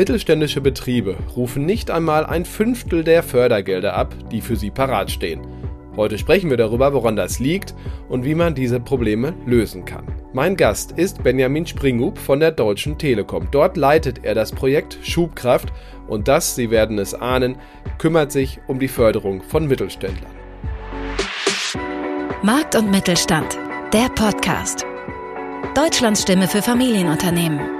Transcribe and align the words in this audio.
Mittelständische 0.00 0.62
Betriebe 0.62 1.14
rufen 1.36 1.66
nicht 1.66 1.90
einmal 1.90 2.24
ein 2.24 2.46
Fünftel 2.46 3.04
der 3.04 3.22
Fördergelder 3.22 3.92
ab, 3.92 4.14
die 4.32 4.40
für 4.40 4.56
sie 4.56 4.70
parat 4.70 5.10
stehen. 5.10 5.42
Heute 5.94 6.16
sprechen 6.16 6.48
wir 6.48 6.56
darüber, 6.56 6.94
woran 6.94 7.16
das 7.16 7.38
liegt 7.38 7.74
und 8.08 8.24
wie 8.24 8.34
man 8.34 8.54
diese 8.54 8.80
Probleme 8.80 9.34
lösen 9.44 9.84
kann. 9.84 10.06
Mein 10.32 10.56
Gast 10.56 10.92
ist 10.92 11.22
Benjamin 11.22 11.66
Springhub 11.66 12.16
von 12.16 12.40
der 12.40 12.52
Deutschen 12.52 12.96
Telekom. 12.96 13.48
Dort 13.50 13.76
leitet 13.76 14.24
er 14.24 14.34
das 14.34 14.52
Projekt 14.52 14.96
Schubkraft 15.02 15.70
und 16.08 16.28
das, 16.28 16.54
Sie 16.54 16.70
werden 16.70 16.98
es 16.98 17.12
ahnen, 17.12 17.56
kümmert 17.98 18.32
sich 18.32 18.58
um 18.68 18.78
die 18.78 18.88
Förderung 18.88 19.42
von 19.42 19.68
Mittelständlern. 19.68 20.32
Markt 22.42 22.74
und 22.74 22.90
Mittelstand, 22.90 23.58
der 23.92 24.08
Podcast. 24.08 24.86
Deutschlands 25.74 26.22
Stimme 26.22 26.48
für 26.48 26.62
Familienunternehmen. 26.62 27.79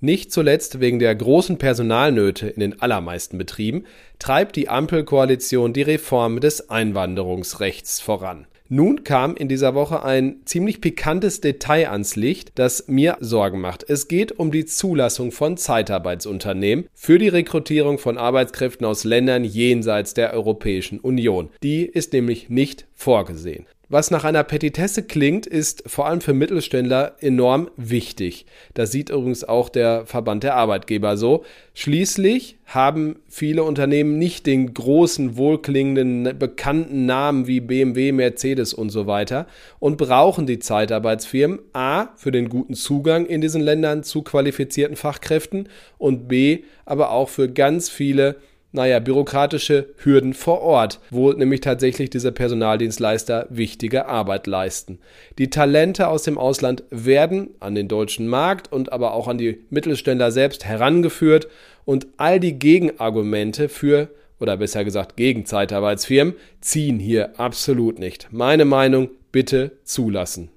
Nicht 0.00 0.30
zuletzt 0.30 0.78
wegen 0.78 1.00
der 1.00 1.14
großen 1.14 1.58
Personalnöte 1.58 2.48
in 2.48 2.60
den 2.60 2.80
allermeisten 2.80 3.36
Betrieben 3.36 3.84
treibt 4.20 4.54
die 4.54 4.68
Ampelkoalition 4.68 5.72
die 5.72 5.82
Reform 5.82 6.38
des 6.38 6.70
Einwanderungsrechts 6.70 8.00
voran. 8.00 8.46
Nun 8.68 9.02
kam 9.02 9.34
in 9.34 9.48
dieser 9.48 9.74
Woche 9.74 10.04
ein 10.04 10.42
ziemlich 10.44 10.80
pikantes 10.80 11.40
Detail 11.40 11.90
ans 11.90 12.16
Licht, 12.16 12.52
das 12.56 12.86
mir 12.86 13.16
Sorgen 13.18 13.60
macht. 13.60 13.88
Es 13.88 14.08
geht 14.08 14.38
um 14.38 14.52
die 14.52 14.66
Zulassung 14.66 15.32
von 15.32 15.56
Zeitarbeitsunternehmen 15.56 16.86
für 16.92 17.18
die 17.18 17.28
Rekrutierung 17.28 17.98
von 17.98 18.18
Arbeitskräften 18.18 18.86
aus 18.86 19.04
Ländern 19.04 19.42
jenseits 19.42 20.12
der 20.12 20.34
Europäischen 20.34 21.00
Union. 21.00 21.48
Die 21.62 21.86
ist 21.86 22.12
nämlich 22.12 22.50
nicht 22.50 22.86
vorgesehen. 22.94 23.66
Was 23.90 24.10
nach 24.10 24.24
einer 24.24 24.44
Petitesse 24.44 25.02
klingt, 25.02 25.46
ist 25.46 25.82
vor 25.86 26.06
allem 26.06 26.20
für 26.20 26.34
Mittelständler 26.34 27.16
enorm 27.20 27.70
wichtig. 27.78 28.44
Das 28.74 28.92
sieht 28.92 29.08
übrigens 29.08 29.44
auch 29.44 29.70
der 29.70 30.04
Verband 30.04 30.42
der 30.42 30.56
Arbeitgeber 30.56 31.16
so. 31.16 31.42
Schließlich 31.72 32.58
haben 32.66 33.16
viele 33.28 33.62
Unternehmen 33.62 34.18
nicht 34.18 34.44
den 34.44 34.74
großen, 34.74 35.38
wohlklingenden, 35.38 36.38
bekannten 36.38 37.06
Namen 37.06 37.46
wie 37.46 37.60
BMW, 37.60 38.12
Mercedes 38.12 38.74
und 38.74 38.90
so 38.90 39.06
weiter 39.06 39.46
und 39.78 39.96
brauchen 39.96 40.46
die 40.46 40.58
Zeitarbeitsfirmen 40.58 41.60
A 41.72 42.08
für 42.14 42.30
den 42.30 42.50
guten 42.50 42.74
Zugang 42.74 43.24
in 43.24 43.40
diesen 43.40 43.62
Ländern 43.62 44.02
zu 44.02 44.20
qualifizierten 44.20 44.96
Fachkräften 44.96 45.66
und 45.96 46.28
B 46.28 46.64
aber 46.84 47.10
auch 47.10 47.30
für 47.30 47.48
ganz 47.48 47.88
viele 47.88 48.36
naja, 48.78 49.00
bürokratische 49.00 49.92
Hürden 49.96 50.34
vor 50.34 50.60
Ort, 50.60 51.00
wo 51.10 51.32
nämlich 51.32 51.62
tatsächlich 51.62 52.10
diese 52.10 52.30
Personaldienstleister 52.30 53.48
wichtige 53.50 54.06
Arbeit 54.06 54.46
leisten. 54.46 55.00
Die 55.36 55.50
Talente 55.50 56.06
aus 56.06 56.22
dem 56.22 56.38
Ausland 56.38 56.84
werden 56.90 57.50
an 57.58 57.74
den 57.74 57.88
deutschen 57.88 58.28
Markt 58.28 58.72
und 58.72 58.92
aber 58.92 59.14
auch 59.14 59.26
an 59.26 59.36
die 59.36 59.64
Mittelständler 59.70 60.30
selbst 60.30 60.64
herangeführt 60.64 61.48
und 61.86 62.06
all 62.18 62.38
die 62.38 62.56
Gegenargumente 62.56 63.68
für 63.68 64.10
oder 64.38 64.56
besser 64.56 64.84
gesagt 64.84 65.16
gegen 65.16 65.44
Zeitarbeitsfirmen 65.44 66.34
ziehen 66.60 67.00
hier 67.00 67.40
absolut 67.40 67.98
nicht. 67.98 68.28
Meine 68.30 68.64
Meinung, 68.64 69.08
bitte 69.32 69.72
zulassen. 69.82 70.50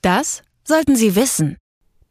Das 0.00 0.42
sollten 0.64 0.96
Sie 0.96 1.16
wissen. 1.16 1.58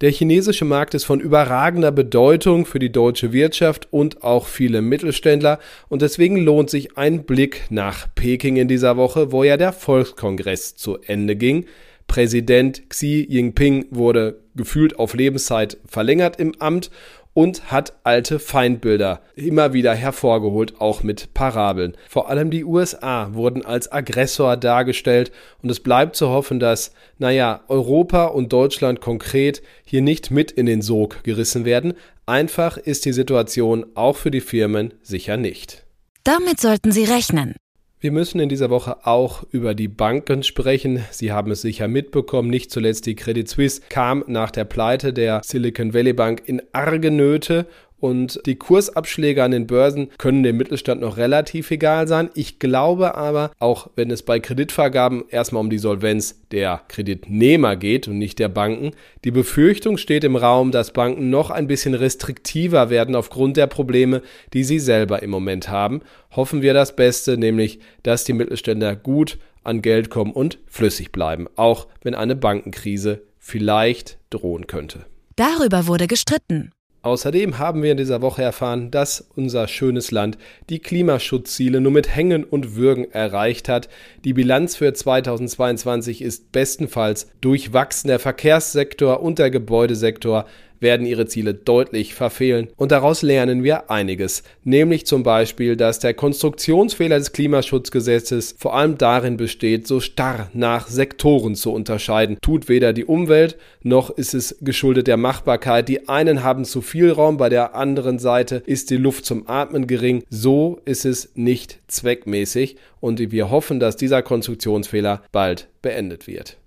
Der 0.01 0.09
chinesische 0.11 0.65
Markt 0.65 0.95
ist 0.95 1.03
von 1.03 1.19
überragender 1.19 1.91
Bedeutung 1.91 2.65
für 2.65 2.79
die 2.79 2.91
deutsche 2.91 3.33
Wirtschaft 3.33 3.87
und 3.91 4.23
auch 4.23 4.47
viele 4.47 4.81
Mittelständler 4.81 5.59
und 5.89 6.01
deswegen 6.01 6.37
lohnt 6.37 6.71
sich 6.71 6.97
ein 6.97 7.23
Blick 7.23 7.67
nach 7.69 8.07
Peking 8.15 8.55
in 8.55 8.67
dieser 8.67 8.97
Woche, 8.97 9.31
wo 9.31 9.43
ja 9.43 9.57
der 9.57 9.73
Volkskongress 9.73 10.75
zu 10.75 10.97
Ende 11.01 11.35
ging. 11.35 11.65
Präsident 12.07 12.89
Xi 12.89 13.27
Jinping 13.29 13.85
wurde 13.91 14.39
gefühlt 14.55 14.97
auf 14.97 15.13
Lebenszeit 15.13 15.77
verlängert 15.85 16.39
im 16.39 16.59
Amt 16.59 16.89
und 17.33 17.71
hat 17.71 17.93
alte 18.03 18.39
Feindbilder 18.39 19.21
immer 19.35 19.73
wieder 19.73 19.93
hervorgeholt, 19.93 20.79
auch 20.81 21.03
mit 21.03 21.33
Parabeln. 21.33 21.95
Vor 22.09 22.29
allem 22.29 22.51
die 22.51 22.65
USA 22.65 23.33
wurden 23.33 23.65
als 23.65 23.91
Aggressor 23.91 24.57
dargestellt 24.57 25.31
und 25.61 25.69
es 25.69 25.79
bleibt 25.79 26.15
zu 26.15 26.29
hoffen, 26.29 26.59
dass, 26.59 26.93
naja, 27.17 27.61
Europa 27.67 28.25
und 28.25 28.51
Deutschland 28.51 29.01
konkret 29.01 29.61
hier 29.85 30.01
nicht 30.01 30.31
mit 30.31 30.51
in 30.51 30.65
den 30.65 30.81
Sog 30.81 31.23
gerissen 31.23 31.65
werden. 31.65 31.93
Einfach 32.25 32.77
ist 32.77 33.05
die 33.05 33.13
Situation 33.13 33.85
auch 33.95 34.17
für 34.17 34.31
die 34.31 34.41
Firmen 34.41 34.93
sicher 35.01 35.37
nicht. 35.37 35.85
Damit 36.23 36.59
sollten 36.59 36.91
Sie 36.91 37.05
rechnen. 37.05 37.55
Wir 38.03 38.11
müssen 38.11 38.39
in 38.39 38.49
dieser 38.49 38.71
Woche 38.71 39.05
auch 39.05 39.43
über 39.51 39.75
die 39.75 39.87
Banken 39.87 40.41
sprechen. 40.41 41.03
Sie 41.11 41.31
haben 41.31 41.51
es 41.51 41.61
sicher 41.61 41.87
mitbekommen. 41.87 42.49
Nicht 42.49 42.71
zuletzt 42.71 43.05
die 43.05 43.13
Credit 43.13 43.47
Suisse 43.47 43.83
kam 43.89 44.23
nach 44.25 44.49
der 44.49 44.65
Pleite 44.65 45.13
der 45.13 45.41
Silicon 45.43 45.93
Valley 45.93 46.13
Bank 46.13 46.41
in 46.47 46.63
arge 46.71 47.11
Nöte 47.11 47.67
und 48.01 48.41
die 48.47 48.55
Kursabschläge 48.55 49.43
an 49.43 49.51
den 49.51 49.67
Börsen 49.67 50.09
können 50.17 50.43
dem 50.43 50.57
Mittelstand 50.57 51.01
noch 51.01 51.17
relativ 51.17 51.69
egal 51.71 52.07
sein. 52.07 52.29
Ich 52.33 52.59
glaube 52.59 53.15
aber, 53.15 53.51
auch 53.59 53.89
wenn 53.95 54.09
es 54.11 54.23
bei 54.23 54.39
Kreditvergaben 54.39 55.23
erstmal 55.29 55.61
um 55.61 55.69
die 55.69 55.77
Solvenz 55.77 56.41
der 56.51 56.81
Kreditnehmer 56.87 57.75
geht 57.75 58.07
und 58.07 58.17
nicht 58.17 58.39
der 58.39 58.49
Banken, 58.49 58.91
die 59.23 59.31
Befürchtung 59.31 59.97
steht 59.97 60.23
im 60.23 60.35
Raum, 60.35 60.71
dass 60.71 60.91
Banken 60.91 61.29
noch 61.29 61.51
ein 61.51 61.67
bisschen 61.67 61.93
restriktiver 61.93 62.89
werden 62.89 63.15
aufgrund 63.15 63.55
der 63.55 63.67
Probleme, 63.67 64.23
die 64.53 64.63
sie 64.63 64.79
selber 64.79 65.21
im 65.21 65.29
Moment 65.29 65.69
haben. 65.69 66.01
Hoffen 66.35 66.63
wir 66.63 66.73
das 66.73 66.95
Beste, 66.95 67.37
nämlich, 67.37 67.79
dass 68.01 68.23
die 68.23 68.33
Mittelständler 68.33 68.95
gut 68.95 69.37
an 69.63 69.83
Geld 69.83 70.09
kommen 70.09 70.31
und 70.31 70.57
flüssig 70.65 71.11
bleiben, 71.11 71.47
auch 71.55 71.87
wenn 72.01 72.15
eine 72.15 72.35
Bankenkrise 72.35 73.21
vielleicht 73.37 74.17
drohen 74.31 74.65
könnte. 74.65 75.05
Darüber 75.35 75.85
wurde 75.85 76.07
gestritten. 76.07 76.71
Außerdem 77.03 77.57
haben 77.57 77.81
wir 77.81 77.91
in 77.91 77.97
dieser 77.97 78.21
Woche 78.21 78.43
erfahren, 78.43 78.91
dass 78.91 79.27
unser 79.35 79.67
schönes 79.67 80.11
Land 80.11 80.37
die 80.69 80.77
Klimaschutzziele 80.77 81.81
nur 81.81 81.91
mit 81.91 82.15
Hängen 82.15 82.43
und 82.43 82.75
Würgen 82.75 83.11
erreicht 83.11 83.69
hat. 83.69 83.89
Die 84.23 84.33
Bilanz 84.33 84.75
für 84.75 84.93
2022 84.93 86.21
ist 86.21 86.51
bestenfalls 86.51 87.31
durchwachsen. 87.41 88.07
Der 88.09 88.19
Verkehrssektor 88.19 89.21
und 89.21 89.39
der 89.39 89.49
Gebäudesektor 89.49 90.45
werden 90.81 91.05
ihre 91.05 91.27
Ziele 91.27 91.53
deutlich 91.53 92.13
verfehlen. 92.13 92.67
Und 92.75 92.91
daraus 92.91 93.21
lernen 93.21 93.63
wir 93.63 93.89
einiges. 93.89 94.43
Nämlich 94.65 95.05
zum 95.05 95.23
Beispiel, 95.23 95.77
dass 95.77 95.99
der 95.99 96.13
Konstruktionsfehler 96.13 97.17
des 97.17 97.31
Klimaschutzgesetzes 97.31 98.55
vor 98.57 98.75
allem 98.75 98.97
darin 98.97 99.37
besteht, 99.37 99.87
so 99.87 100.01
starr 100.01 100.49
nach 100.53 100.87
Sektoren 100.87 101.55
zu 101.55 101.71
unterscheiden. 101.71 102.37
Tut 102.41 102.67
weder 102.67 102.91
die 102.91 103.05
Umwelt 103.05 103.57
noch 103.83 104.09
ist 104.09 104.33
es 104.33 104.57
geschuldet 104.61 105.07
der 105.07 105.17
Machbarkeit. 105.17 105.89
Die 105.89 106.07
einen 106.07 106.43
haben 106.43 106.65
zu 106.65 106.81
viel 106.81 107.11
Raum, 107.11 107.37
bei 107.37 107.49
der 107.49 107.75
anderen 107.75 108.19
Seite 108.19 108.61
ist 108.65 108.89
die 108.89 108.97
Luft 108.97 109.25
zum 109.25 109.47
Atmen 109.47 109.87
gering. 109.87 110.23
So 110.29 110.79
ist 110.85 111.05
es 111.05 111.31
nicht 111.35 111.79
zweckmäßig 111.87 112.77
und 112.99 113.19
wir 113.19 113.49
hoffen, 113.49 113.79
dass 113.79 113.95
dieser 113.95 114.21
Konstruktionsfehler 114.21 115.23
bald 115.31 115.67
beendet 115.81 116.27
wird. 116.27 116.60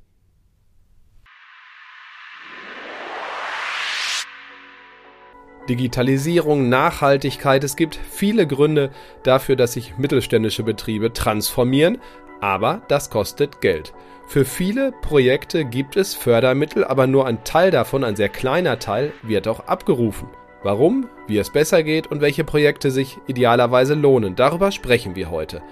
Digitalisierung, 5.68 6.68
Nachhaltigkeit. 6.68 7.64
Es 7.64 7.76
gibt 7.76 7.96
viele 7.96 8.46
Gründe 8.46 8.90
dafür, 9.22 9.56
dass 9.56 9.72
sich 9.74 9.96
mittelständische 9.98 10.62
Betriebe 10.62 11.12
transformieren, 11.12 11.98
aber 12.40 12.82
das 12.88 13.10
kostet 13.10 13.60
Geld. 13.60 13.92
Für 14.26 14.44
viele 14.44 14.92
Projekte 14.92 15.64
gibt 15.64 15.96
es 15.96 16.14
Fördermittel, 16.14 16.84
aber 16.84 17.06
nur 17.06 17.26
ein 17.26 17.44
Teil 17.44 17.70
davon, 17.70 18.04
ein 18.04 18.16
sehr 18.16 18.28
kleiner 18.28 18.78
Teil, 18.78 19.12
wird 19.22 19.48
auch 19.48 19.60
abgerufen. 19.66 20.28
Warum, 20.62 21.08
wie 21.26 21.36
es 21.36 21.50
besser 21.50 21.82
geht 21.82 22.06
und 22.06 22.22
welche 22.22 22.42
Projekte 22.42 22.90
sich 22.90 23.18
idealerweise 23.26 23.94
lohnen, 23.94 24.34
darüber 24.34 24.72
sprechen 24.72 25.14
wir 25.14 25.30
heute. 25.30 25.62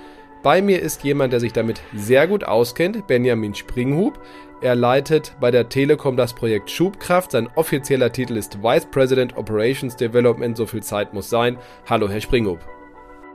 Bei 0.42 0.60
mir 0.60 0.80
ist 0.82 1.04
jemand, 1.04 1.32
der 1.32 1.40
sich 1.40 1.52
damit 1.52 1.80
sehr 1.94 2.26
gut 2.26 2.44
auskennt, 2.44 3.06
Benjamin 3.06 3.54
Springhub. 3.54 4.20
Er 4.62 4.76
leitet 4.76 5.34
bei 5.40 5.50
der 5.50 5.68
Telekom 5.68 6.16
das 6.16 6.32
Projekt 6.32 6.70
Schubkraft. 6.70 7.32
Sein 7.32 7.48
offizieller 7.56 8.12
Titel 8.12 8.36
ist 8.36 8.62
Vice 8.62 8.86
President 8.86 9.36
Operations 9.36 9.96
Development. 9.96 10.56
So 10.56 10.66
viel 10.66 10.84
Zeit 10.84 11.12
muss 11.12 11.28
sein. 11.28 11.58
Hallo, 11.90 12.08
Herr 12.08 12.20
Springhub. 12.20 12.60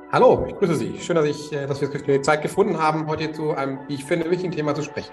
Hallo, 0.10 0.46
ich 0.48 0.56
grüße 0.56 0.76
Sie. 0.76 0.98
Schön, 1.02 1.18
dass, 1.18 1.26
ich, 1.26 1.52
äh, 1.52 1.68
dass 1.68 1.82
wir 1.82 2.22
Zeit 2.22 2.42
gefunden 2.44 2.78
haben, 2.78 3.08
heute 3.08 3.34
zu 3.34 3.52
einem, 3.52 3.78
wie 3.90 3.96
ich 3.96 4.06
finde, 4.06 4.32
wichtigen 4.32 4.54
Thema 4.54 4.74
zu 4.74 4.84
sprechen. 4.84 5.12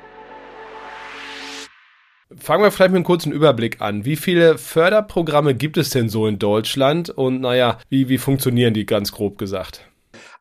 Fangen 2.37 2.63
wir 2.63 2.71
vielleicht 2.71 2.93
mit 2.93 2.99
einem 2.99 3.05
kurzen 3.05 3.33
Überblick 3.33 3.81
an. 3.81 4.05
Wie 4.05 4.15
viele 4.15 4.57
Förderprogramme 4.57 5.57
gibt 5.57 5.77
es 5.77 5.91
denn 5.91 6.09
so 6.09 6.29
in 6.29 6.39
Deutschland? 6.39 7.11
Und 7.11 7.41
naja, 7.41 7.79
wie, 7.89 8.09
wie 8.09 8.19
funktionieren 8.19 8.73
die 8.73 8.87
ganz 8.87 9.11
grob 9.11 9.37
gesagt? 9.37 9.85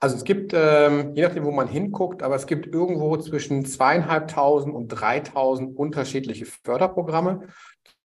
Also 0.04 0.18
es 0.18 0.26
gibt, 0.26 0.52
ähm, 0.54 1.16
je 1.16 1.24
nachdem, 1.24 1.46
wo 1.46 1.52
man 1.52 1.70
hinguckt, 1.70 2.24
aber 2.24 2.36
es 2.36 2.46
gibt 2.46 2.68
irgendwo 2.68 3.16
zwischen 3.16 3.64
zweieinhalbtausend 3.64 4.76
und 4.76 4.90
dreitausend 4.90 5.78
unterschiedliche 5.78 6.46
Förderprogramme 6.46 7.48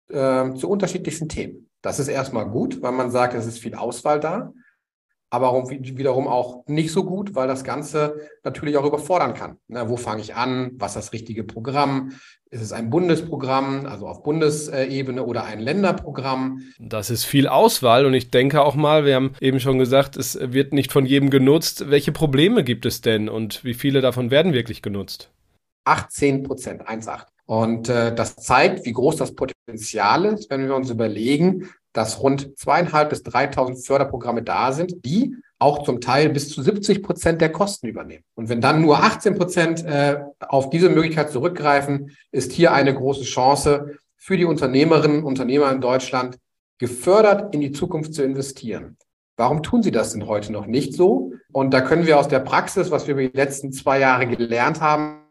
äh, 0.09 0.51
zu 0.55 0.67
unterschiedlichsten 0.67 1.29
Themen. 1.29 1.69
Das 1.83 1.99
ist 1.99 2.07
erstmal 2.07 2.49
gut, 2.49 2.81
weil 2.81 2.91
man 2.91 3.11
sagt, 3.11 3.35
es 3.35 3.45
ist 3.45 3.59
viel 3.59 3.75
Auswahl 3.75 4.19
da 4.19 4.51
aber 5.35 5.69
wiederum 5.69 6.27
auch 6.27 6.63
nicht 6.67 6.91
so 6.91 7.03
gut, 7.03 7.35
weil 7.35 7.47
das 7.47 7.63
Ganze 7.63 8.29
natürlich 8.43 8.77
auch 8.77 8.85
überfordern 8.85 9.33
kann. 9.33 9.57
Na, 9.67 9.89
wo 9.89 9.97
fange 9.97 10.21
ich 10.21 10.35
an? 10.35 10.71
Was 10.77 10.91
ist 10.91 11.05
das 11.05 11.13
richtige 11.13 11.43
Programm? 11.43 12.13
Ist 12.49 12.61
es 12.61 12.71
ein 12.71 12.89
Bundesprogramm, 12.89 13.85
also 13.85 14.07
auf 14.07 14.23
Bundesebene 14.23 15.25
oder 15.25 15.43
ein 15.43 15.59
Länderprogramm? 15.59 16.61
Das 16.79 17.09
ist 17.09 17.25
viel 17.25 17.47
Auswahl 17.47 18.05
und 18.05 18.13
ich 18.13 18.31
denke 18.31 18.61
auch 18.61 18.75
mal, 18.75 19.03
wir 19.03 19.15
haben 19.15 19.33
eben 19.41 19.59
schon 19.59 19.77
gesagt, 19.77 20.15
es 20.15 20.39
wird 20.39 20.73
nicht 20.73 20.91
von 20.91 21.05
jedem 21.05 21.29
genutzt. 21.29 21.89
Welche 21.89 22.11
Probleme 22.11 22.63
gibt 22.63 22.85
es 22.85 23.01
denn 23.01 23.27
und 23.27 23.63
wie 23.63 23.73
viele 23.73 24.01
davon 24.01 24.31
werden 24.31 24.53
wirklich 24.53 24.81
genutzt? 24.81 25.31
18 25.83 26.43
Prozent, 26.43 26.87
1,8. 26.87 27.25
Und 27.45 27.89
äh, 27.89 28.13
das 28.15 28.35
zeigt, 28.37 28.85
wie 28.85 28.93
groß 28.93 29.17
das 29.17 29.35
Potenzial 29.35 30.25
ist, 30.25 30.49
wenn 30.49 30.65
wir 30.65 30.75
uns 30.75 30.89
überlegen, 30.89 31.69
dass 31.95 32.21
rund 32.21 32.57
zweieinhalb 32.59 33.09
bis 33.09 33.21
3.000 33.23 33.85
Förderprogramme 33.85 34.43
da 34.43 34.73
sind, 34.73 35.05
die 35.05 35.35
auch 35.59 35.83
zum 35.83 36.01
Teil 36.01 36.29
bis 36.29 36.49
zu 36.49 36.61
70 36.61 37.01
Prozent 37.01 37.39
der 37.39 37.51
Kosten 37.51 37.87
übernehmen. 37.87 38.25
Und 38.35 38.49
wenn 38.49 38.59
dann 38.59 38.81
nur 38.81 39.01
18 39.01 39.35
Prozent 39.35 39.85
äh, 39.85 40.19
auf 40.39 40.69
diese 40.69 40.89
Möglichkeit 40.89 41.31
zurückgreifen, 41.31 42.11
ist 42.31 42.51
hier 42.51 42.73
eine 42.73 42.93
große 42.93 43.23
Chance 43.23 43.95
für 44.17 44.35
die 44.35 44.43
Unternehmerinnen 44.43 45.19
und 45.19 45.25
Unternehmer 45.25 45.71
in 45.71 45.79
Deutschland, 45.79 46.37
gefördert 46.79 47.53
in 47.55 47.61
die 47.61 47.71
Zukunft 47.71 48.13
zu 48.13 48.23
investieren. 48.23 48.97
Warum 49.37 49.63
tun 49.63 49.81
sie 49.81 49.91
das 49.91 50.11
denn 50.11 50.27
heute 50.27 50.51
noch 50.51 50.65
nicht 50.65 50.93
so? 50.93 51.31
Und 51.53 51.73
da 51.73 51.79
können 51.79 52.05
wir 52.05 52.19
aus 52.19 52.27
der 52.27 52.39
Praxis, 52.39 52.91
was 52.91 53.07
wir 53.07 53.13
über 53.13 53.21
die 53.21 53.37
letzten 53.37 53.71
zwei 53.71 53.99
Jahre 53.99 54.27
gelernt 54.27 54.81
haben, 54.81 55.21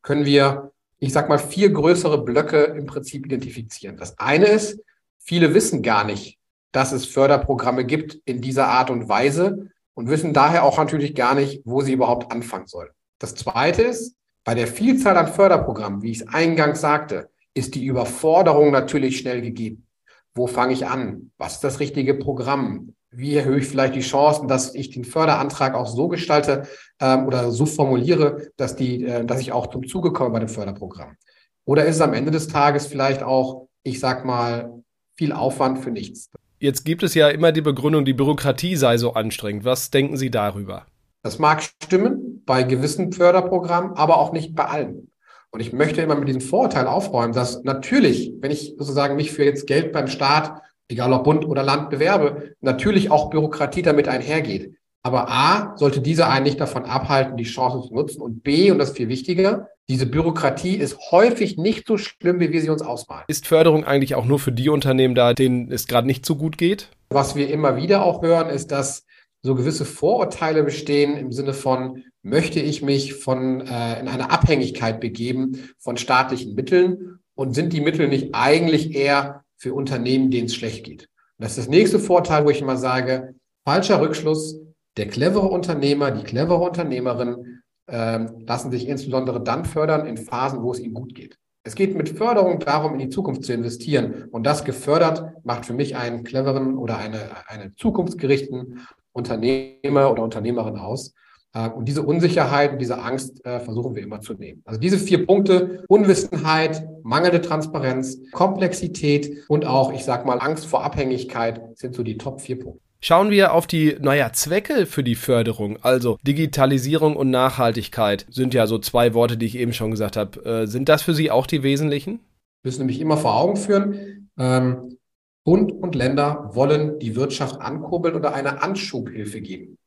können 0.00 0.24
wir, 0.24 0.72
ich 0.98 1.12
sag 1.12 1.28
mal, 1.28 1.38
vier 1.38 1.70
größere 1.70 2.24
Blöcke 2.24 2.62
im 2.64 2.86
Prinzip 2.86 3.26
identifizieren. 3.26 3.98
Das 3.98 4.18
eine 4.18 4.46
ist, 4.46 4.80
Viele 5.28 5.52
wissen 5.52 5.82
gar 5.82 6.04
nicht, 6.04 6.38
dass 6.72 6.92
es 6.92 7.04
Förderprogramme 7.04 7.84
gibt 7.84 8.18
in 8.24 8.40
dieser 8.40 8.68
Art 8.68 8.88
und 8.88 9.10
Weise 9.10 9.68
und 9.92 10.08
wissen 10.08 10.32
daher 10.32 10.64
auch 10.64 10.78
natürlich 10.78 11.14
gar 11.14 11.34
nicht, 11.34 11.60
wo 11.66 11.82
sie 11.82 11.92
überhaupt 11.92 12.32
anfangen 12.32 12.66
sollen. 12.66 12.88
Das 13.18 13.34
Zweite 13.34 13.82
ist, 13.82 14.16
bei 14.42 14.54
der 14.54 14.66
Vielzahl 14.66 15.18
an 15.18 15.28
Förderprogrammen, 15.28 16.00
wie 16.00 16.12
ich 16.12 16.22
es 16.22 16.28
eingangs 16.28 16.80
sagte, 16.80 17.28
ist 17.52 17.74
die 17.74 17.84
Überforderung 17.84 18.70
natürlich 18.70 19.18
schnell 19.18 19.42
gegeben. 19.42 19.86
Wo 20.34 20.46
fange 20.46 20.72
ich 20.72 20.86
an? 20.86 21.30
Was 21.36 21.56
ist 21.56 21.64
das 21.64 21.78
richtige 21.78 22.14
Programm? 22.14 22.94
Wie 23.10 23.36
erhöhe 23.36 23.58
ich 23.58 23.66
vielleicht 23.66 23.96
die 23.96 24.00
Chancen, 24.00 24.48
dass 24.48 24.74
ich 24.74 24.88
den 24.88 25.04
Förderantrag 25.04 25.74
auch 25.74 25.88
so 25.88 26.08
gestalte 26.08 26.66
ähm, 27.00 27.26
oder 27.26 27.50
so 27.50 27.66
formuliere, 27.66 28.48
dass, 28.56 28.76
die, 28.76 29.04
äh, 29.04 29.26
dass 29.26 29.42
ich 29.42 29.52
auch 29.52 29.66
zum 29.66 29.86
Zuge 29.86 30.10
komme 30.10 30.30
bei 30.30 30.38
dem 30.38 30.48
Förderprogramm? 30.48 31.18
Oder 31.66 31.84
ist 31.84 31.96
es 31.96 32.00
am 32.00 32.14
Ende 32.14 32.30
des 32.30 32.48
Tages 32.48 32.86
vielleicht 32.86 33.22
auch, 33.22 33.68
ich 33.82 34.00
sag 34.00 34.24
mal, 34.24 34.78
viel 35.18 35.32
Aufwand 35.32 35.80
für 35.80 35.90
nichts. 35.90 36.30
Jetzt 36.60 36.84
gibt 36.84 37.02
es 37.02 37.14
ja 37.14 37.28
immer 37.28 37.52
die 37.52 37.60
Begründung, 37.60 38.04
die 38.04 38.14
Bürokratie 38.14 38.76
sei 38.76 38.96
so 38.96 39.12
anstrengend. 39.14 39.64
Was 39.64 39.90
denken 39.90 40.16
Sie 40.16 40.30
darüber? 40.30 40.86
Das 41.22 41.38
mag 41.38 41.62
stimmen 41.62 42.42
bei 42.46 42.62
gewissen 42.62 43.12
Förderprogrammen, 43.12 43.92
aber 43.96 44.18
auch 44.18 44.32
nicht 44.32 44.54
bei 44.54 44.64
allen. 44.64 45.10
Und 45.50 45.60
ich 45.60 45.72
möchte 45.72 46.00
immer 46.00 46.14
mit 46.14 46.28
diesem 46.28 46.40
Vorurteil 46.40 46.86
aufräumen, 46.86 47.32
dass 47.32 47.64
natürlich, 47.64 48.32
wenn 48.40 48.50
ich 48.50 48.74
sozusagen 48.78 49.16
mich 49.16 49.32
für 49.32 49.44
jetzt 49.44 49.66
Geld 49.66 49.92
beim 49.92 50.06
Staat, 50.06 50.62
egal 50.88 51.12
ob 51.12 51.24
Bund 51.24 51.44
oder 51.44 51.62
Land, 51.62 51.90
bewerbe, 51.90 52.54
natürlich 52.60 53.10
auch 53.10 53.30
Bürokratie 53.30 53.82
damit 53.82 54.08
einhergeht. 54.08 54.77
Aber 55.08 55.30
A, 55.30 55.74
sollte 55.78 56.02
diese 56.02 56.28
einen 56.28 56.44
nicht 56.44 56.60
davon 56.60 56.84
abhalten, 56.84 57.38
die 57.38 57.44
Chance 57.44 57.88
zu 57.88 57.94
nutzen. 57.94 58.20
Und 58.20 58.42
B, 58.42 58.70
und 58.70 58.76
das 58.76 58.90
ist 58.90 58.98
viel 58.98 59.08
wichtiger, 59.08 59.70
diese 59.88 60.04
Bürokratie 60.04 60.74
ist 60.74 60.98
häufig 61.10 61.56
nicht 61.56 61.86
so 61.86 61.96
schlimm, 61.96 62.40
wie 62.40 62.52
wir 62.52 62.60
sie 62.60 62.68
uns 62.68 62.82
ausmalen. 62.82 63.24
Ist 63.26 63.46
Förderung 63.46 63.84
eigentlich 63.84 64.16
auch 64.16 64.26
nur 64.26 64.38
für 64.38 64.52
die 64.52 64.68
Unternehmen 64.68 65.14
da, 65.14 65.32
denen 65.32 65.72
es 65.72 65.86
gerade 65.86 66.06
nicht 66.06 66.26
so 66.26 66.36
gut 66.36 66.58
geht? 66.58 66.90
Was 67.08 67.36
wir 67.36 67.48
immer 67.48 67.76
wieder 67.76 68.04
auch 68.04 68.20
hören, 68.20 68.50
ist, 68.50 68.70
dass 68.70 69.06
so 69.40 69.54
gewisse 69.54 69.86
Vorurteile 69.86 70.62
bestehen 70.62 71.16
im 71.16 71.32
Sinne 71.32 71.54
von, 71.54 72.04
möchte 72.22 72.60
ich 72.60 72.82
mich 72.82 73.14
von, 73.14 73.62
äh, 73.62 74.00
in 74.00 74.08
eine 74.08 74.30
Abhängigkeit 74.30 75.00
begeben 75.00 75.70
von 75.78 75.96
staatlichen 75.96 76.54
Mitteln 76.54 77.20
und 77.34 77.54
sind 77.54 77.72
die 77.72 77.80
Mittel 77.80 78.08
nicht 78.08 78.34
eigentlich 78.34 78.94
eher 78.94 79.42
für 79.56 79.72
Unternehmen, 79.72 80.30
denen 80.30 80.48
es 80.48 80.54
schlecht 80.54 80.84
geht? 80.84 81.08
Und 81.38 81.44
das 81.44 81.52
ist 81.52 81.60
das 81.60 81.68
nächste 81.68 81.98
Vorteil, 81.98 82.44
wo 82.44 82.50
ich 82.50 82.60
immer 82.60 82.76
sage, 82.76 83.36
falscher 83.64 84.02
Rückschluss, 84.02 84.60
der 84.98 85.08
clevere 85.08 85.46
Unternehmer, 85.46 86.10
die 86.10 86.24
clevere 86.24 86.58
Unternehmerin 86.58 87.62
ähm, 87.88 88.44
lassen 88.46 88.70
sich 88.70 88.86
insbesondere 88.86 89.42
dann 89.42 89.64
fördern 89.64 90.06
in 90.06 90.18
Phasen, 90.18 90.62
wo 90.62 90.72
es 90.72 90.80
ihnen 90.80 90.94
gut 90.94 91.14
geht. 91.14 91.38
Es 91.64 91.74
geht 91.74 91.96
mit 91.96 92.08
Förderung 92.08 92.58
darum, 92.58 92.94
in 92.94 92.98
die 92.98 93.08
Zukunft 93.08 93.44
zu 93.44 93.52
investieren. 93.52 94.24
Und 94.30 94.44
das 94.44 94.64
gefördert 94.64 95.24
macht 95.44 95.66
für 95.66 95.72
mich 95.72 95.96
einen 95.96 96.24
cleveren 96.24 96.76
oder 96.76 96.98
eine, 96.98 97.20
eine 97.46 97.74
zukunftsgerichteten 97.74 98.80
Unternehmer 99.12 100.10
oder 100.10 100.22
Unternehmerin 100.22 100.76
aus. 100.76 101.14
Äh, 101.54 101.68
und 101.68 101.86
diese 101.86 102.02
Unsicherheit 102.02 102.72
und 102.72 102.78
diese 102.78 103.00
Angst 103.00 103.44
äh, 103.44 103.60
versuchen 103.60 103.94
wir 103.94 104.02
immer 104.02 104.20
zu 104.20 104.34
nehmen. 104.34 104.62
Also 104.64 104.80
diese 104.80 104.98
vier 104.98 105.26
Punkte, 105.26 105.84
Unwissenheit, 105.88 106.86
mangelnde 107.02 107.40
Transparenz, 107.40 108.18
Komplexität 108.32 109.44
und 109.48 109.64
auch, 109.64 109.92
ich 109.92 110.04
sage 110.04 110.26
mal, 110.26 110.38
Angst 110.40 110.66
vor 110.66 110.84
Abhängigkeit 110.84 111.78
sind 111.78 111.94
so 111.94 112.02
die 112.02 112.18
Top 112.18 112.40
vier 112.40 112.58
Punkte. 112.58 112.87
Schauen 113.00 113.30
wir 113.30 113.52
auf 113.52 113.66
die, 113.66 113.96
naja, 114.00 114.32
Zwecke 114.32 114.86
für 114.86 115.04
die 115.04 115.14
Förderung. 115.14 115.78
Also 115.82 116.18
Digitalisierung 116.26 117.14
und 117.14 117.30
Nachhaltigkeit 117.30 118.26
sind 118.28 118.54
ja 118.54 118.66
so 118.66 118.78
zwei 118.78 119.14
Worte, 119.14 119.36
die 119.36 119.46
ich 119.46 119.56
eben 119.56 119.72
schon 119.72 119.92
gesagt 119.92 120.16
habe. 120.16 120.44
Äh, 120.44 120.66
sind 120.66 120.88
das 120.88 121.02
für 121.02 121.14
Sie 121.14 121.30
auch 121.30 121.46
die 121.46 121.62
wesentlichen? 121.62 122.20
Wir 122.62 122.70
müssen 122.70 122.80
nämlich 122.80 123.00
immer 123.00 123.16
vor 123.16 123.36
Augen 123.36 123.56
führen, 123.56 124.30
ähm, 124.36 124.98
Bund 125.44 125.72
und 125.72 125.94
Länder 125.94 126.50
wollen 126.52 126.98
die 126.98 127.16
Wirtschaft 127.16 127.60
ankurbeln 127.60 128.14
oder 128.14 128.34
eine 128.34 128.62
Anschubhilfe 128.62 129.40
geben. 129.40 129.78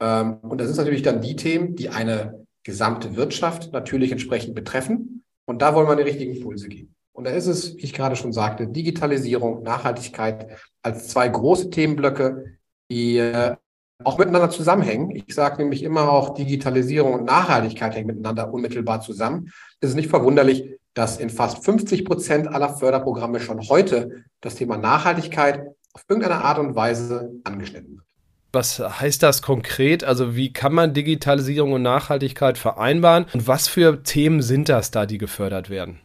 Ähm, 0.00 0.38
und 0.42 0.58
das 0.58 0.68
sind 0.68 0.78
natürlich 0.78 1.02
dann 1.02 1.20
die 1.20 1.36
Themen, 1.36 1.76
die 1.76 1.90
eine 1.90 2.46
gesamte 2.62 3.14
Wirtschaft 3.14 3.72
natürlich 3.72 4.12
entsprechend 4.12 4.54
betreffen. 4.54 5.22
Und 5.44 5.60
da 5.60 5.74
wollen 5.74 5.88
wir 5.88 5.96
die 5.96 6.04
richtigen 6.04 6.34
Impulse 6.34 6.68
geben. 6.68 6.94
Und 7.14 7.24
da 7.24 7.30
ist 7.30 7.46
es, 7.46 7.76
wie 7.76 7.84
ich 7.84 7.92
gerade 7.92 8.16
schon 8.16 8.32
sagte, 8.32 8.66
Digitalisierung, 8.66 9.62
Nachhaltigkeit 9.62 10.58
als 10.82 11.08
zwei 11.08 11.28
große 11.28 11.70
Themenblöcke, 11.70 12.56
die 12.90 13.18
äh, 13.18 13.54
auch 14.02 14.18
miteinander 14.18 14.50
zusammenhängen. 14.50 15.12
Ich 15.14 15.32
sage 15.32 15.58
nämlich 15.62 15.84
immer 15.84 16.10
auch, 16.10 16.34
Digitalisierung 16.34 17.14
und 17.14 17.24
Nachhaltigkeit 17.24 17.94
hängen 17.94 18.08
miteinander 18.08 18.52
unmittelbar 18.52 19.00
zusammen. 19.00 19.52
Es 19.80 19.90
ist 19.90 19.94
nicht 19.94 20.10
verwunderlich, 20.10 20.68
dass 20.92 21.18
in 21.18 21.30
fast 21.30 21.64
50 21.64 22.04
Prozent 22.04 22.48
aller 22.48 22.76
Förderprogramme 22.76 23.38
schon 23.38 23.60
heute 23.68 24.24
das 24.40 24.56
Thema 24.56 24.76
Nachhaltigkeit 24.76 25.62
auf 25.92 26.04
irgendeine 26.08 26.42
Art 26.42 26.58
und 26.58 26.74
Weise 26.74 27.32
angeschnitten 27.44 27.96
wird. 27.96 28.04
Was 28.52 28.78
heißt 28.78 29.22
das 29.22 29.42
konkret? 29.42 30.02
Also 30.02 30.34
wie 30.34 30.52
kann 30.52 30.72
man 30.72 30.94
Digitalisierung 30.94 31.72
und 31.72 31.82
Nachhaltigkeit 31.82 32.58
vereinbaren? 32.58 33.26
Und 33.32 33.46
was 33.46 33.68
für 33.68 34.02
Themen 34.02 34.42
sind 34.42 34.68
das 34.68 34.90
da, 34.90 35.06
die 35.06 35.18
gefördert 35.18 35.70
werden? 35.70 36.00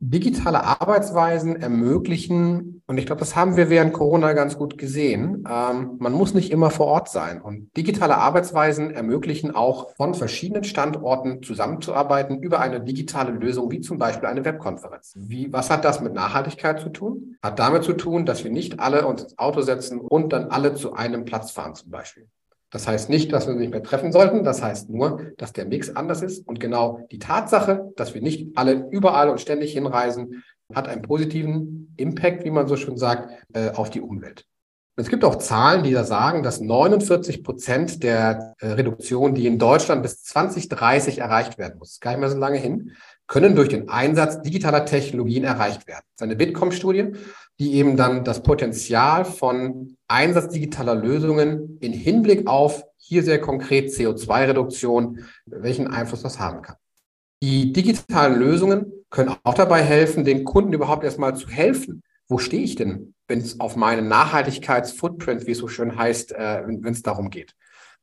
Digitale 0.00 0.64
Arbeitsweisen 0.64 1.56
ermöglichen, 1.56 2.82
und 2.86 2.96
ich 2.96 3.04
glaube, 3.04 3.20
das 3.20 3.36
haben 3.36 3.56
wir 3.56 3.68
während 3.68 3.92
Corona 3.92 4.32
ganz 4.32 4.56
gut 4.56 4.78
gesehen, 4.78 5.44
ähm, 5.48 5.96
man 5.98 6.12
muss 6.12 6.32
nicht 6.32 6.50
immer 6.50 6.70
vor 6.70 6.86
Ort 6.86 7.10
sein. 7.10 7.40
Und 7.42 7.76
digitale 7.76 8.16
Arbeitsweisen 8.16 8.90
ermöglichen 8.90 9.54
auch 9.54 9.94
von 9.96 10.14
verschiedenen 10.14 10.64
Standorten 10.64 11.42
zusammenzuarbeiten 11.42 12.42
über 12.42 12.60
eine 12.60 12.80
digitale 12.80 13.32
Lösung, 13.32 13.70
wie 13.70 13.82
zum 13.82 13.98
Beispiel 13.98 14.26
eine 14.26 14.44
Webkonferenz. 14.44 15.12
Wie, 15.16 15.52
was 15.52 15.68
hat 15.68 15.84
das 15.84 16.00
mit 16.00 16.14
Nachhaltigkeit 16.14 16.80
zu 16.80 16.88
tun? 16.88 17.36
Hat 17.42 17.58
damit 17.58 17.84
zu 17.84 17.92
tun, 17.92 18.24
dass 18.24 18.42
wir 18.42 18.50
nicht 18.50 18.80
alle 18.80 19.06
uns 19.06 19.22
ins 19.22 19.38
Auto 19.38 19.60
setzen 19.60 20.00
und 20.00 20.32
dann 20.32 20.46
alle 20.46 20.74
zu 20.74 20.94
einem 20.94 21.26
Platz 21.26 21.50
fahren 21.50 21.74
zum 21.74 21.90
Beispiel. 21.90 22.26
Das 22.70 22.86
heißt 22.86 23.10
nicht, 23.10 23.32
dass 23.32 23.46
wir 23.46 23.52
uns 23.52 23.60
nicht 23.60 23.72
mehr 23.72 23.82
treffen 23.82 24.12
sollten. 24.12 24.44
Das 24.44 24.62
heißt 24.62 24.90
nur, 24.90 25.32
dass 25.36 25.52
der 25.52 25.66
Mix 25.66 25.94
anders 25.94 26.22
ist. 26.22 26.46
Und 26.46 26.60
genau 26.60 27.06
die 27.10 27.18
Tatsache, 27.18 27.92
dass 27.96 28.14
wir 28.14 28.22
nicht 28.22 28.56
alle 28.56 28.88
überall 28.90 29.28
und 29.28 29.40
ständig 29.40 29.72
hinreisen, 29.72 30.42
hat 30.72 30.88
einen 30.88 31.02
positiven 31.02 31.92
Impact, 31.96 32.44
wie 32.44 32.50
man 32.50 32.68
so 32.68 32.76
schön 32.76 32.96
sagt, 32.96 33.30
äh, 33.54 33.70
auf 33.70 33.90
die 33.90 34.00
Umwelt. 34.00 34.46
es 34.96 35.08
gibt 35.08 35.24
auch 35.24 35.36
Zahlen, 35.36 35.82
die 35.82 35.92
da 35.92 36.04
sagen, 36.04 36.42
dass 36.42 36.60
49 36.60 37.42
Prozent 37.42 38.02
der 38.02 38.54
äh, 38.60 38.68
Reduktion, 38.68 39.34
die 39.34 39.46
in 39.46 39.58
Deutschland 39.58 40.02
bis 40.02 40.22
2030 40.22 41.18
erreicht 41.18 41.58
werden 41.58 41.78
muss, 41.78 42.00
gar 42.00 42.12
nicht 42.12 42.20
mehr 42.20 42.30
so 42.30 42.38
lange 42.38 42.58
hin, 42.58 42.92
können 43.26 43.56
durch 43.56 43.68
den 43.68 43.88
Einsatz 43.88 44.42
digitaler 44.42 44.84
Technologien 44.84 45.44
erreicht 45.44 45.86
werden. 45.86 46.04
Das 46.04 46.16
ist 46.16 46.22
eine 46.22 46.36
Bitkom-Studie, 46.36 47.12
die 47.60 47.74
eben 47.74 47.98
dann 47.98 48.24
das 48.24 48.42
Potenzial 48.42 49.26
von 49.26 49.96
Einsatz 50.08 50.48
digitaler 50.48 50.94
Lösungen 50.94 51.76
in 51.80 51.92
Hinblick 51.92 52.46
auf 52.46 52.84
hier 52.96 53.22
sehr 53.22 53.38
konkret 53.38 53.90
CO2-Reduktion, 53.90 55.20
welchen 55.44 55.86
Einfluss 55.86 56.22
das 56.22 56.38
haben 56.38 56.62
kann. 56.62 56.76
Die 57.42 57.72
digitalen 57.72 58.38
Lösungen 58.38 58.90
können 59.10 59.36
auch 59.44 59.52
dabei 59.52 59.82
helfen, 59.82 60.24
den 60.24 60.44
Kunden 60.44 60.72
überhaupt 60.72 61.04
erstmal 61.04 61.36
zu 61.36 61.48
helfen. 61.48 62.02
Wo 62.28 62.38
stehe 62.38 62.62
ich 62.62 62.76
denn, 62.76 63.14
wenn 63.28 63.40
es 63.40 63.60
auf 63.60 63.76
meinen 63.76 64.08
Nachhaltigkeitsfootprint, 64.08 65.46
wie 65.46 65.50
es 65.50 65.58
so 65.58 65.68
schön 65.68 65.98
heißt, 65.98 66.32
äh, 66.32 66.62
wenn 66.66 66.92
es 66.92 67.02
darum 67.02 67.28
geht? 67.28 67.54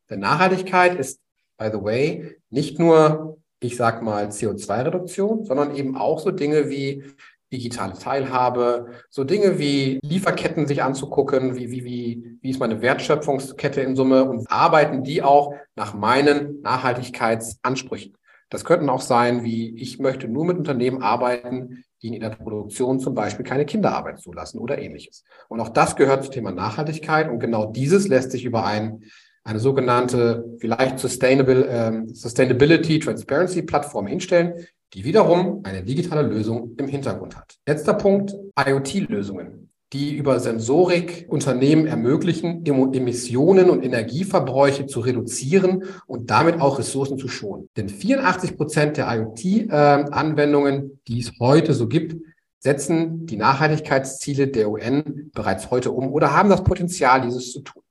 Denn 0.10 0.20
Nachhaltigkeit 0.20 1.00
ist, 1.00 1.20
by 1.58 1.70
the 1.72 1.82
way, 1.82 2.38
nicht 2.52 2.78
nur, 2.78 3.40
ich 3.60 3.76
sag 3.76 4.04
mal, 4.04 4.28
CO2-Reduktion, 4.28 5.46
sondern 5.46 5.76
eben 5.76 5.98
auch 5.98 6.20
so 6.20 6.30
Dinge 6.30 6.70
wie 6.70 7.06
digitale 7.52 7.94
Teilhabe, 7.94 8.88
so 9.10 9.24
Dinge 9.24 9.60
wie 9.60 10.00
Lieferketten 10.04 10.68
sich 10.68 10.84
anzugucken, 10.84 11.56
wie, 11.56 11.72
wie, 11.72 11.86
wie, 11.86 12.38
wie 12.42 12.50
ist 12.50 12.60
meine 12.60 12.82
Wertschöpfungskette 12.82 13.82
in 13.82 13.96
Summe 13.96 14.26
und 14.26 14.52
arbeiten 14.52 15.04
die 15.04 15.24
auch 15.24 15.54
nach 15.76 15.94
meinen 15.94 16.62
Nachhaltigkeitsansprüchen. 16.62 18.18
Das 18.50 18.64
könnten 18.64 18.90
auch 18.90 19.02
sein, 19.02 19.44
wie 19.44 19.76
ich 19.78 20.00
möchte 20.00 20.28
nur 20.28 20.46
mit 20.46 20.58
Unternehmen 20.58 21.02
arbeiten, 21.02 21.84
die 22.02 22.16
in 22.16 22.22
der 22.22 22.30
Produktion 22.30 23.00
zum 23.00 23.14
Beispiel 23.14 23.46
keine 23.46 23.66
Kinderarbeit 23.66 24.20
zulassen 24.20 24.60
oder 24.60 24.78
ähnliches. 24.78 25.24
Und 25.50 25.60
auch 25.60 25.70
das 25.70 25.96
gehört 25.96 26.24
zum 26.24 26.34
Thema 26.34 26.52
Nachhaltigkeit 26.52 27.30
und 27.30 27.40
genau 27.40 27.66
dieses 27.66 28.08
lässt 28.08 28.32
sich 28.32 28.46
über 28.46 28.66
ein, 28.66 29.04
eine 29.44 29.60
sogenannte 29.60 30.46
vielleicht 30.60 31.00
Sustainable, 31.00 31.68
ähm, 31.70 32.14
Sustainability 32.14 33.00
Transparency 33.00 33.64
Plattform 33.64 34.08
hinstellen, 34.08 34.68
die 34.94 35.04
wiederum 35.04 35.62
eine 35.64 35.84
digitale 35.84 36.28
Lösung 36.28 36.76
im 36.78 36.88
Hintergrund 36.88 37.36
hat. 37.36 37.56
Letzter 37.68 37.94
Punkt, 37.94 38.34
IoT-Lösungen, 38.58 39.70
die 39.94 40.16
über 40.16 40.40
Sensorik 40.40 41.28
Unternehmen 41.30 41.86
ermöglichen, 41.88 42.66
Emissionen 42.66 43.70
und 43.70 43.84
Energieverbräuche 43.84 44.86
zu 44.86 45.00
reduzieren 45.00 45.86
und 46.08 46.30
damit 46.30 46.60
auch 46.60 46.80
Ressourcen 46.80 47.18
zu 47.18 47.28
schonen. 47.28 47.70
Denn 47.78 47.90
84 47.90 48.58
Prozent 48.58 48.98
der 48.98 49.08
IoT-Anwendungen, 49.14 51.00
die 51.08 51.20
es 51.20 51.32
heute 51.40 51.74
so 51.74 51.88
gibt, 51.88 52.18
setzen 52.60 53.26
die 53.28 53.38
Nachhaltigkeitsziele 53.38 54.48
der 54.48 54.70
UN 54.70 55.32
bereits 55.34 55.72
heute 55.72 55.92
um 55.92 56.12
oder 56.12 56.34
haben 56.34 56.50
das 56.50 56.64
Potenzial, 56.64 57.22
dieses 57.22 57.52
zu 57.52 57.62
tun. 57.62 57.84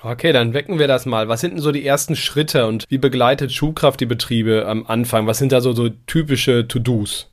Okay, 0.00 0.32
dann 0.32 0.54
wecken 0.54 0.78
wir 0.78 0.86
das 0.86 1.06
mal. 1.06 1.28
Was 1.28 1.40
sind 1.40 1.54
denn 1.54 1.60
so 1.60 1.72
die 1.72 1.84
ersten 1.84 2.14
Schritte 2.14 2.66
und 2.66 2.84
wie 2.88 2.98
begleitet 2.98 3.52
Schulkraft 3.52 3.98
die 4.00 4.06
Betriebe 4.06 4.66
am 4.66 4.86
Anfang? 4.86 5.26
Was 5.26 5.38
sind 5.38 5.50
da 5.50 5.60
so, 5.60 5.72
so 5.72 5.88
typische 6.06 6.68
To-Dos? 6.68 7.32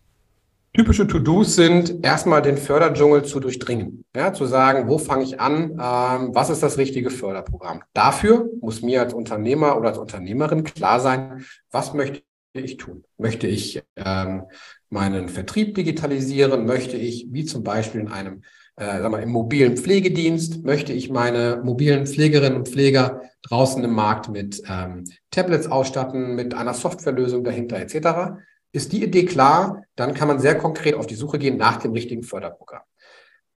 Typische 0.73 1.05
To-Dos 1.07 1.55
sind 1.55 2.03
erstmal 2.03 2.41
den 2.41 2.57
Förderdschungel 2.57 3.23
zu 3.23 3.39
durchdringen. 3.39 4.03
Ja, 4.15 4.33
zu 4.33 4.45
sagen, 4.45 4.89
wo 4.89 4.97
fange 4.97 5.23
ich 5.23 5.39
an? 5.39 5.71
Ähm, 5.71 6.33
was 6.33 6.49
ist 6.49 6.63
das 6.63 6.77
richtige 6.77 7.11
Förderprogramm? 7.11 7.83
Dafür 7.93 8.49
muss 8.61 8.81
mir 8.81 9.01
als 9.01 9.13
Unternehmer 9.13 9.77
oder 9.77 9.89
als 9.89 9.97
Unternehmerin 9.99 10.63
klar 10.63 10.99
sein, 10.99 11.45
was 11.71 11.93
möchte 11.93 12.23
ich 12.53 12.77
tun? 12.77 13.05
Möchte 13.17 13.47
ich 13.47 13.83
ähm, 13.95 14.43
meinen 14.89 15.29
Vertrieb 15.29 15.75
digitalisieren? 15.75 16.65
Möchte 16.65 16.97
ich, 16.97 17.27
wie 17.29 17.45
zum 17.45 17.63
Beispiel 17.63 18.01
in 18.01 18.07
einem 18.09 18.41
äh, 18.77 19.01
sag 19.01 19.11
mal, 19.11 19.23
im 19.23 19.29
mobilen 19.29 19.77
Pflegedienst 19.77 20.63
möchte 20.63 20.91
ich 20.91 21.09
meine 21.09 21.61
mobilen 21.63 22.05
Pflegerinnen 22.05 22.57
und 22.57 22.67
Pfleger 22.67 23.21
draußen 23.43 23.83
im 23.83 23.93
Markt 23.93 24.29
mit 24.29 24.61
ähm, 24.67 25.05
Tablets 25.31 25.67
ausstatten, 25.67 26.35
mit 26.35 26.53
einer 26.53 26.73
Softwarelösung 26.73 27.43
dahinter 27.43 27.77
etc. 27.77 28.41
Ist 28.71 28.91
die 28.91 29.03
Idee 29.03 29.25
klar, 29.25 29.83
dann 29.95 30.13
kann 30.13 30.27
man 30.27 30.39
sehr 30.39 30.57
konkret 30.57 30.95
auf 30.95 31.07
die 31.07 31.15
Suche 31.15 31.39
gehen 31.39 31.57
nach 31.57 31.77
dem 31.77 31.93
richtigen 31.93 32.23
Förderprogramm. 32.23 32.81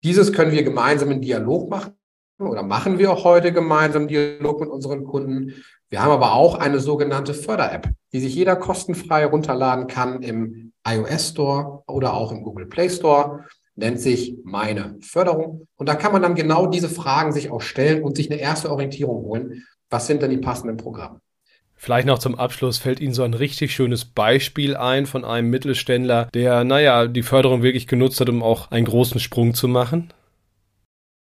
Dieses 0.04 0.34
können 0.34 0.52
wir 0.52 0.64
gemeinsam 0.64 1.12
in 1.12 1.22
Dialog 1.22 1.70
machen 1.70 1.94
oder 2.38 2.64
machen 2.64 3.00
wir 3.00 3.12
auch 3.12 3.24
heute 3.24 3.54
gemeinsam 3.54 4.08
Dialog 4.08 4.60
mit 4.60 4.70
unseren 4.70 5.06
Kunden. 5.06 5.54
Wir 5.90 6.04
haben 6.04 6.12
aber 6.12 6.34
auch 6.34 6.56
eine 6.56 6.80
sogenannte 6.80 7.34
Förder-App, 7.34 7.90
die 8.12 8.20
sich 8.20 8.36
jeder 8.36 8.58
kostenfrei 8.58 9.26
runterladen 9.26 9.88
kann 9.88 10.22
im 10.22 10.74
iOS 10.86 11.30
Store 11.30 11.84
oder 11.88 12.14
auch 12.14 12.34
im 12.34 12.44
Google 12.44 12.66
Play 12.66 12.90
Store 12.90 13.46
nennt 13.76 14.00
sich 14.00 14.36
meine 14.44 14.98
Förderung. 15.02 15.68
Und 15.76 15.90
da 15.90 15.96
kann 15.96 16.14
man 16.14 16.22
dann 16.22 16.36
genau 16.36 16.68
diese 16.68 16.90
Fragen 16.90 17.32
sich 17.32 17.52
auch 17.52 17.62
stellen 17.62 18.04
und 18.04 18.16
sich 18.16 18.32
eine 18.32 18.40
erste 18.40 18.72
Orientierung 18.72 19.24
holen. 19.24 19.64
Was 19.90 20.08
sind 20.08 20.22
denn 20.22 20.32
die 20.32 20.38
passenden 20.38 20.78
Programme? 20.78 21.20
Vielleicht 21.78 22.08
noch 22.08 22.20
zum 22.20 22.36
Abschluss 22.36 22.78
fällt 22.78 23.02
Ihnen 23.02 23.14
so 23.14 23.24
ein 23.24 23.34
richtig 23.34 23.74
schönes 23.76 24.06
Beispiel 24.06 24.78
ein 24.78 25.06
von 25.06 25.26
einem 25.26 25.50
Mittelständler, 25.50 26.30
der, 26.34 26.64
naja, 26.64 27.08
die 27.08 27.22
Förderung 27.22 27.64
wirklich 27.64 27.86
genutzt 27.86 28.20
hat, 28.22 28.30
um 28.30 28.42
auch 28.42 28.72
einen 28.72 28.86
großen 28.86 29.20
Sprung 29.20 29.54
zu 29.54 29.68
machen? 29.68 30.14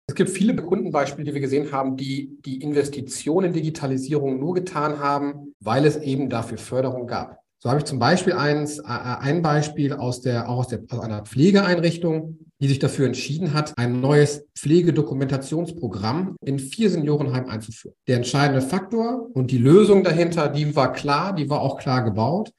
Es 0.08 0.16
gibt 0.16 0.30
viele 0.30 0.56
Kundenbeispiele, 0.56 1.26
die 1.26 1.34
wir 1.34 1.42
gesehen 1.42 1.72
haben, 1.72 1.98
die 1.98 2.38
die 2.46 2.62
Investition 2.62 3.44
in 3.44 3.54
Digitalisierung 3.54 4.40
nur 4.40 4.54
getan 4.54 5.00
haben, 5.00 5.54
weil 5.60 5.86
es 5.86 5.98
eben 5.98 6.30
dafür 6.30 6.58
Förderung 6.58 7.06
gab. 7.06 7.40
So 7.60 7.70
habe 7.70 7.80
ich 7.80 7.86
zum 7.86 8.00
Beispiel 8.00 8.34
eins, 8.34 8.80
äh, 8.80 8.84
ein 8.84 9.42
Beispiel 9.42 9.94
aus 9.94 10.22
der, 10.22 10.48
auch 10.48 10.60
aus, 10.60 10.68
der, 10.68 10.84
aus 10.90 11.00
einer 11.00 11.24
Pflegeeinrichtung, 11.24 12.38
die 12.65 12.69
sich 12.69 12.79
dafür 12.79 13.05
entschieden 13.05 13.53
hat, 13.53 13.77
ein 13.77 14.01
neues 14.01 14.48
Pflegedokumentationsprogramm 14.57 16.36
in 16.43 16.57
vier 16.57 16.89
Seniorenheimen 16.89 17.48
einzuführen. 17.48 17.95
Der 18.07 18.15
entscheidende 18.17 18.63
Faktor 18.63 19.29
und 19.36 19.51
die 19.51 19.60
Lösung 19.60 20.03
dahinter, 20.03 20.48
die 20.48 20.75
war 20.75 20.91
klar, 20.91 21.36
die 21.36 21.48
war 21.48 21.62
auch 21.62 21.77
klar 21.77 22.03
gebaut 22.03 22.53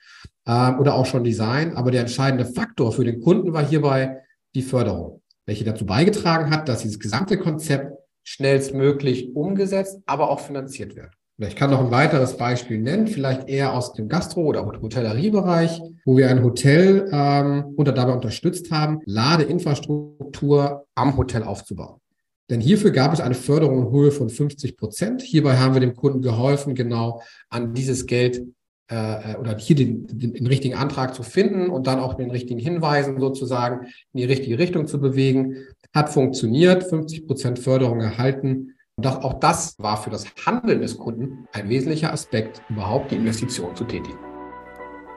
äh, 0.44 0.70
oder 0.74 0.94
auch 0.94 1.06
schon 1.06 1.24
Design, 1.24 1.74
aber 1.74 1.90
der 1.90 2.02
entscheidende 2.02 2.44
Faktor 2.44 2.92
für 2.92 3.02
den 3.02 3.20
Kunden 3.20 3.52
war 3.52 3.66
hierbei 3.66 4.18
die 4.54 4.62
Förderung, 4.62 5.22
welche 5.44 5.64
dazu 5.64 5.84
beigetragen 5.84 6.52
hat, 6.52 6.68
dass 6.68 6.82
dieses 6.82 7.00
gesamte 7.00 7.36
Konzept 7.36 7.92
schnellstmöglich 8.22 9.34
umgesetzt, 9.34 9.98
aber 10.06 10.30
auch 10.30 10.38
finanziert 10.38 10.94
wird. 10.94 11.10
Ich 11.38 11.54
kann 11.54 11.70
noch 11.70 11.80
ein 11.80 11.90
weiteres 11.90 12.38
Beispiel 12.38 12.78
nennen, 12.78 13.06
vielleicht 13.06 13.48
eher 13.48 13.74
aus 13.74 13.92
dem 13.92 14.08
Gastro- 14.08 14.44
oder 14.44 14.64
Hotelleriebereich, 14.64 15.82
wo 16.06 16.16
wir 16.16 16.30
ein 16.30 16.42
Hotel 16.42 17.10
ähm, 17.12 17.74
unter 17.76 17.92
dabei 17.92 18.14
unterstützt 18.14 18.70
haben, 18.70 19.00
Ladeinfrastruktur 19.04 20.86
am 20.94 21.16
Hotel 21.18 21.42
aufzubauen. 21.42 22.00
Denn 22.48 22.60
hierfür 22.60 22.90
gab 22.90 23.12
es 23.12 23.20
eine 23.20 23.34
Förderung 23.34 23.86
in 23.86 23.92
Höhe 23.92 24.12
von 24.12 24.30
50 24.30 24.78
Prozent. 24.78 25.20
Hierbei 25.20 25.58
haben 25.58 25.74
wir 25.74 25.80
dem 25.80 25.94
Kunden 25.94 26.22
geholfen, 26.22 26.74
genau 26.74 27.20
an 27.50 27.74
dieses 27.74 28.06
Geld 28.06 28.42
äh, 28.90 29.32
äh, 29.32 29.36
oder 29.36 29.58
hier 29.58 29.76
den, 29.76 30.06
den, 30.06 30.32
den 30.32 30.46
richtigen 30.46 30.76
Antrag 30.76 31.14
zu 31.14 31.22
finden 31.22 31.68
und 31.68 31.86
dann 31.86 31.98
auch 32.00 32.14
den 32.14 32.30
richtigen 32.30 32.60
Hinweisen 32.60 33.20
sozusagen 33.20 33.88
in 34.14 34.18
die 34.20 34.24
richtige 34.24 34.58
Richtung 34.58 34.86
zu 34.86 34.98
bewegen. 35.00 35.56
Hat 35.92 36.08
funktioniert, 36.08 36.84
50 36.84 37.26
Prozent 37.26 37.58
Förderung 37.58 38.00
erhalten 38.00 38.75
das, 38.96 39.16
auch 39.16 39.40
das 39.40 39.76
war 39.78 39.98
für 39.98 40.10
das 40.10 40.26
Handeln 40.44 40.80
des 40.80 40.98
Kunden 40.98 41.46
ein 41.52 41.68
wesentlicher 41.68 42.12
Aspekt, 42.12 42.60
überhaupt 42.68 43.10
die 43.10 43.16
Investition 43.16 43.74
zu 43.76 43.84
tätigen. 43.84 44.18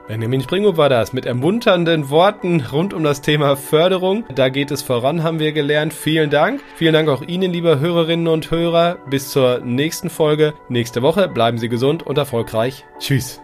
Benjamin 0.07 0.41
Springhoff 0.41 0.77
war 0.77 0.89
das 0.89 1.13
mit 1.13 1.27
ermunternden 1.27 2.09
Worten 2.09 2.65
rund 2.71 2.95
um 2.95 3.03
das 3.03 3.21
Thema 3.21 3.55
Förderung. 3.55 4.25
Da 4.33 4.49
geht 4.49 4.71
es 4.71 4.81
voran, 4.81 5.21
haben 5.21 5.37
wir 5.37 5.51
gelernt. 5.51 5.93
Vielen 5.93 6.31
Dank. 6.31 6.61
Vielen 6.75 6.93
Dank 6.93 7.07
auch 7.09 7.21
Ihnen, 7.21 7.53
liebe 7.53 7.79
Hörerinnen 7.79 8.27
und 8.27 8.49
Hörer. 8.49 8.97
Bis 9.09 9.29
zur 9.29 9.59
nächsten 9.59 10.09
Folge. 10.09 10.55
Nächste 10.67 11.03
Woche 11.03 11.29
bleiben 11.29 11.59
Sie 11.59 11.69
gesund 11.69 12.07
und 12.07 12.17
erfolgreich. 12.17 12.85
Tschüss. 12.97 13.39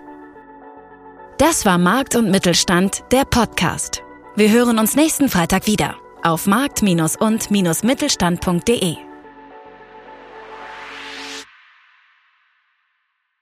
Das 1.38 1.65
war 1.65 1.77
Markt 1.77 2.15
und 2.15 2.32
Mittelstand, 2.32 3.04
der 3.12 3.25
Podcast. 3.25 4.01
Wir 4.36 4.51
hören 4.51 4.80
uns 4.80 4.96
nächsten 4.96 5.30
Freitag 5.30 5.68
wieder 5.68 5.98
auf 6.24 6.48
markt- 6.48 6.82
und-mittelstand.de. 6.82 9.04